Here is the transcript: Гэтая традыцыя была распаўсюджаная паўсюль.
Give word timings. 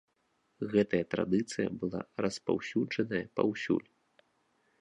Гэтая 0.71 1.01
традыцыя 1.13 1.67
была 1.83 2.01
распаўсюджаная 2.25 3.23
паўсюль. 3.41 3.89